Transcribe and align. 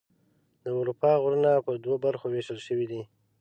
د 0.63 0.65
اروپا 0.79 1.11
غرونه 1.23 1.51
په 1.65 1.71
دوه 1.83 1.97
برخو 2.05 2.25
ویشل 2.29 2.59
شوي 2.67 2.85
دي. 2.91 3.01